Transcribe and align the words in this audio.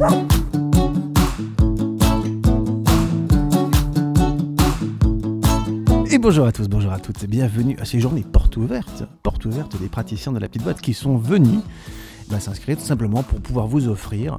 Et 0.00 0.06
bonjour 6.18 6.46
à 6.46 6.52
tous, 6.52 6.68
bonjour 6.68 6.90
à 6.90 6.98
toutes 6.98 7.22
et 7.22 7.26
bienvenue 7.26 7.76
à 7.78 7.84
ces 7.84 8.00
journées 8.00 8.24
portes 8.24 8.56
ouvertes, 8.56 9.04
portes 9.22 9.44
ouvertes 9.44 9.78
des 9.78 9.90
praticiens 9.90 10.32
de 10.32 10.38
la 10.38 10.48
petite 10.48 10.62
boîte 10.62 10.80
qui 10.80 10.94
sont 10.94 11.18
venus 11.18 11.60
bah, 12.30 12.40
s'inscrire 12.40 12.78
tout 12.78 12.84
simplement 12.84 13.22
pour 13.22 13.40
pouvoir 13.40 13.66
vous 13.66 13.88
offrir 13.88 14.38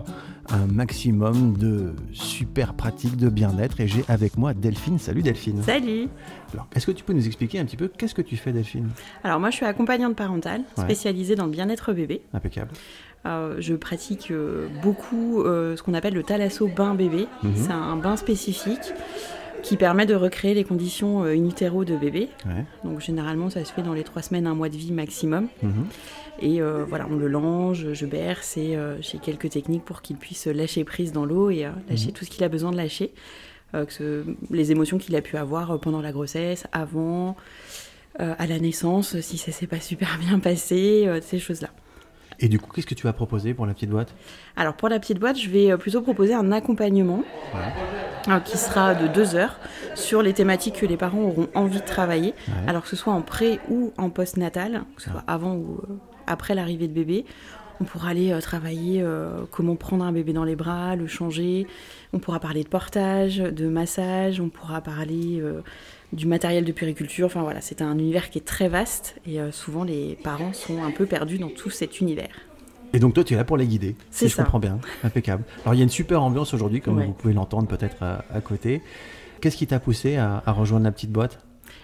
un 0.49 0.65
maximum 0.65 1.57
de 1.57 1.93
super 2.13 2.73
pratiques 2.73 3.17
de 3.17 3.29
bien-être. 3.29 3.79
Et 3.81 3.87
j'ai 3.87 4.03
avec 4.07 4.37
moi 4.37 4.53
Delphine. 4.53 4.97
Salut 4.97 5.21
Delphine. 5.21 5.61
Salut 5.61 6.07
Alors, 6.53 6.67
est-ce 6.75 6.87
que 6.87 6.91
tu 6.91 7.03
peux 7.03 7.13
nous 7.13 7.27
expliquer 7.27 7.59
un 7.59 7.65
petit 7.65 7.77
peu 7.77 7.87
qu'est-ce 7.89 8.15
que 8.15 8.21
tu 8.21 8.37
fais 8.37 8.51
Delphine? 8.51 8.89
Alors 9.23 9.39
moi 9.39 9.49
je 9.49 9.57
suis 9.57 9.65
accompagnante 9.65 10.15
parentale, 10.15 10.61
Ouais. 10.77 10.85
spécialisée 10.85 11.35
dans 11.35 11.45
le 11.45 11.51
bien-être 11.51 11.93
bébé. 11.93 12.21
Impeccable. 12.33 12.71
Euh, 13.25 13.55
je 13.59 13.75
pratique 13.75 14.31
euh, 14.31 14.67
beaucoup 14.81 15.43
euh, 15.43 15.75
ce 15.77 15.83
qu'on 15.83 15.93
appelle 15.93 16.15
le 16.15 16.23
thalasso 16.23 16.67
bain 16.67 16.95
bébé. 16.95 17.27
Mhm. 17.43 17.53
C'est 17.55 17.71
un 17.71 17.95
bain 17.95 18.17
spécifique 18.17 18.93
qui 19.61 19.77
permet 19.77 20.07
de 20.07 20.15
recréer 20.15 20.55
les 20.55 20.63
conditions 20.63 21.21
in 21.23 21.45
utero 21.45 21.85
de 21.85 21.95
bébé. 21.95 22.29
Ouais. 22.47 22.65
Donc 22.83 22.99
généralement 22.99 23.51
ça 23.51 23.63
se 23.63 23.71
fait 23.71 23.83
dans 23.83 23.93
les 23.93 24.03
trois 24.03 24.23
semaines, 24.23 24.47
un 24.47 24.55
mois 24.55 24.69
de 24.69 24.75
vie 24.75 24.91
maximum. 24.91 25.49
Mhm. 25.61 25.85
Et 26.41 26.59
voilà, 26.87 27.05
on 27.11 27.15
le 27.15 27.27
lange, 27.27 27.93
je 27.93 28.05
berce 28.07 28.57
et 28.57 28.75
j'ai 29.01 29.19
quelques 29.19 29.51
techniques 29.51 29.85
pour 29.85 30.01
qu'il 30.01 30.15
puisse 30.15 30.47
lâcher 30.47 30.83
prise 30.83 31.11
dans 31.11 31.25
l'eau 31.25 31.51
et 31.51 31.67
lâcher 31.89 32.07
Mhm. 32.07 32.13
tout 32.13 32.25
ce 32.25 32.31
qu'il 32.31 32.43
a 32.43 32.49
besoin 32.49 32.71
de 32.71 32.77
lâcher. 32.77 33.11
Que 33.73 33.93
ce- 33.93 34.23
les 34.49 34.71
émotions 34.71 34.97
qu'il 34.97 35.15
a 35.15 35.21
pu 35.21 35.37
avoir 35.37 35.79
pendant 35.79 36.01
la 36.01 36.11
grossesse, 36.11 36.65
avant, 36.71 37.35
à 38.17 38.47
la 38.47 38.57
naissance, 38.59 39.19
si 39.21 39.37
ça 39.37 39.51
s'est 39.51 39.67
pas 39.67 39.79
super 39.79 40.17
bien 40.27 40.39
passé, 40.39 41.07
ces 41.21 41.37
choses-là. 41.37 41.69
Et 42.43 42.47
du 42.49 42.59
coup, 42.59 42.71
qu'est-ce 42.73 42.87
que 42.87 42.95
tu 42.95 43.03
vas 43.03 43.13
proposer 43.13 43.53
pour 43.53 43.65
la 43.67 43.73
petite 43.73 43.89
boîte? 43.91 44.13
Alors 44.55 44.73
pour 44.73 44.89
la 44.89 44.99
petite 44.99 45.19
boîte, 45.19 45.37
je 45.37 45.49
vais 45.49 45.71
euh, 45.71 45.77
plutôt 45.77 46.01
proposer 46.01 46.33
un 46.33 46.51
accompagnement 46.51 47.23
Ouais. 47.53 48.33
euh, 48.33 48.39
qui 48.39 48.57
sera 48.57 48.95
de 48.95 49.07
deux 49.07 49.35
heures 49.35 49.59
sur 49.95 50.21
les 50.23 50.33
thématiques 50.33 50.79
que 50.79 50.85
les 50.87 50.97
parents 50.97 51.21
auront 51.21 51.47
envie 51.53 51.79
de 51.79 51.85
travailler, 51.85 52.33
Ouais. 52.47 52.53
alors 52.67 52.81
que 52.81 52.87
ce 52.89 52.95
soit 52.95 53.13
en 53.13 53.21
pré 53.21 53.59
ou 53.69 53.93
en 53.97 54.09
post-natal, 54.09 54.83
que 54.95 55.03
ce 55.03 55.11
soit 55.11 55.23
avant 55.27 55.53
ou 55.53 55.79
euh, 55.89 55.93
après 56.27 56.55
l'arrivée 56.55 56.87
de 56.87 56.93
bébé. 56.93 57.25
On 57.81 57.83
pourra 57.83 58.09
aller 58.09 58.31
euh, 58.31 58.39
travailler 58.39 59.01
euh, 59.01 59.41
comment 59.49 59.75
prendre 59.75 60.05
un 60.05 60.11
bébé 60.11 60.33
dans 60.33 60.43
les 60.43 60.55
bras, 60.55 60.95
le 60.95 61.07
changer. 61.07 61.65
On 62.13 62.19
pourra 62.19 62.39
parler 62.39 62.63
de 62.63 62.69
portage, 62.69 63.37
de 63.37 63.67
massage. 63.67 64.39
On 64.39 64.49
pourra 64.49 64.81
parler 64.81 65.39
euh, 65.41 65.61
du 66.13 66.27
matériel 66.27 66.63
de 66.63 66.71
puriculture. 66.71 67.25
Enfin 67.25 67.41
voilà, 67.41 67.59
c'est 67.59 67.81
un 67.81 67.97
univers 67.97 68.29
qui 68.29 68.37
est 68.37 68.45
très 68.45 68.67
vaste 68.69 69.15
et 69.25 69.39
souvent 69.51 69.83
les 69.83 70.17
parents 70.23 70.53
sont 70.53 70.83
un 70.83 70.91
peu 70.91 71.05
perdus 71.07 71.39
dans 71.39 71.49
tout 71.49 71.71
cet 71.71 71.99
univers. 72.01 72.29
Et 72.93 72.99
donc 72.99 73.13
toi, 73.15 73.23
tu 73.23 73.33
es 73.33 73.37
là 73.37 73.45
pour 73.45 73.57
les 73.57 73.65
guider, 73.65 73.95
si 74.11 74.19
C'est 74.25 74.27
je 74.27 74.35
ça. 74.35 74.43
comprends 74.43 74.59
bien. 74.59 74.77
Impeccable. 75.03 75.43
Alors 75.63 75.73
il 75.73 75.77
y 75.77 75.81
a 75.81 75.83
une 75.83 75.89
super 75.89 76.21
ambiance 76.21 76.53
aujourd'hui, 76.53 76.81
comme 76.81 76.97
Ouais. 76.97 77.05
vous 77.05 77.13
pouvez 77.13 77.33
l'entendre 77.33 77.67
peut-être 77.67 78.03
à, 78.03 78.25
à 78.33 78.41
côté. 78.41 78.81
Qu'est-ce 79.39 79.57
qui 79.57 79.65
t'a 79.65 79.79
poussé 79.79 80.17
à, 80.17 80.43
à 80.45 80.51
rejoindre 80.51 80.83
la 80.85 80.91
petite 80.91 81.11
boîte? 81.11 81.39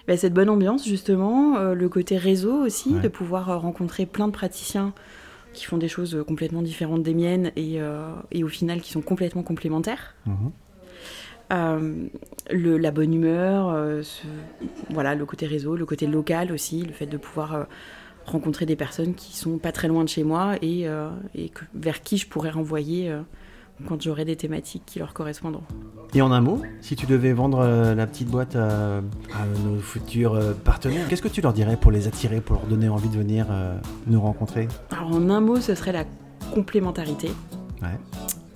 Ben, 0.06 0.16
cette 0.18 0.34
bonne 0.34 0.50
ambiance, 0.50 0.86
justement, 0.86 1.56
euh, 1.56 1.74
le 1.74 1.88
côté 1.88 2.16
réseau 2.18 2.62
aussi, 2.62 2.94
Ouais. 2.94 3.00
de 3.00 3.08
pouvoir 3.08 3.60
rencontrer 3.62 4.04
plein 4.06 4.26
de 4.28 4.32
praticiens 4.32 4.92
qui 5.52 5.64
font 5.64 5.78
des 5.78 5.88
choses 5.88 6.14
euh, 6.14 6.24
complètement 6.24 6.62
différentes 6.62 7.02
des 7.02 7.14
miennes 7.14 7.50
et, 7.56 7.80
euh, 7.80 8.10
et 8.30 8.44
au 8.44 8.48
final 8.48 8.80
qui 8.80 8.90
sont 8.92 9.00
complètement 9.02 9.42
complémentaires. 9.42 10.14
Mhm. 10.26 10.50
Euh, 11.50 12.06
le, 12.50 12.76
la 12.76 12.90
bonne 12.90 13.14
humeur, 13.14 13.70
euh, 13.70 14.02
ce- 14.02 14.26
voilà, 14.90 15.14
le 15.14 15.24
côté 15.24 15.46
réseau, 15.46 15.76
le 15.76 15.86
côté 15.86 16.06
local 16.06 16.52
aussi, 16.52 16.82
le 16.82 16.92
fait 16.92 17.06
de 17.06 17.16
pouvoir 17.16 17.54
euh, 17.54 17.64
rencontrer 18.26 18.66
des 18.66 18.76
personnes 18.76 19.14
qui 19.14 19.34
sont 19.34 19.56
pas 19.56 19.72
très 19.72 19.88
loin 19.88 20.04
de 20.04 20.08
chez 20.10 20.24
moi 20.24 20.56
et, 20.60 20.82
et 21.34 21.48
que- 21.48 21.64
vers 21.74 22.02
qui 22.02 22.18
je 22.18 22.28
pourrais 22.28 22.50
renvoyer 22.50 23.10
quand 23.86 24.02
j'aurai 24.02 24.24
des 24.24 24.36
thématiques 24.36 24.82
qui 24.86 24.98
leur 24.98 25.12
correspondront. 25.12 25.62
Et 26.14 26.22
en 26.22 26.32
un 26.32 26.40
mot, 26.40 26.62
si 26.80 26.96
tu 26.96 27.06
devais 27.06 27.32
vendre 27.32 27.60
euh, 27.60 27.94
la 27.94 28.06
petite 28.06 28.28
boîte 28.28 28.56
à, 28.56 28.98
à 28.98 29.46
nos 29.64 29.78
futurs 29.78 30.34
euh, 30.34 30.52
partenaires, 30.52 31.06
qu'est-ce 31.08 31.22
que 31.22 31.28
tu 31.28 31.40
leur 31.40 31.52
dirais 31.52 31.76
pour 31.76 31.90
les 31.90 32.06
attirer, 32.06 32.40
pour 32.40 32.56
leur 32.56 32.66
donner 32.66 32.88
envie 32.88 33.08
de 33.10 33.16
venir 33.16 33.46
euh, 33.50 33.78
nous 34.06 34.20
rencontrer? 34.20 34.68
Alors 34.90 35.12
en 35.14 35.28
un 35.30 35.40
mot, 35.40 35.60
ce 35.60 35.74
serait 35.74 35.92
la 35.92 36.04
complémentarité. 36.54 37.30
Ouais. 37.82 37.98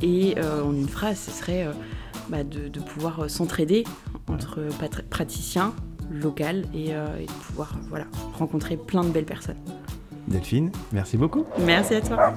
Et 0.00 0.34
euh, 0.38 0.64
en 0.64 0.72
une 0.72 0.88
phrase, 0.88 1.18
ce 1.18 1.30
serait 1.30 1.66
euh, 1.66 1.72
bah, 2.28 2.42
de, 2.42 2.68
de 2.68 2.80
pouvoir 2.80 3.20
euh, 3.20 3.28
s'entraider 3.28 3.84
entre 4.28 4.60
praticiens 5.10 5.74
locaux 6.10 6.44
et, 6.74 6.94
euh, 6.94 7.18
et 7.20 7.26
de 7.26 7.32
pouvoir 7.32 7.74
euh, 7.76 7.86
voilà, 7.88 8.06
rencontrer 8.38 8.76
plein 8.76 9.04
de 9.04 9.10
belles 9.10 9.24
personnes. 9.24 9.56
Delphine, 10.26 10.72
merci 10.92 11.16
beaucoup. 11.16 11.44
Merci 11.64 11.94
à 11.96 12.00
toi. 12.00 12.34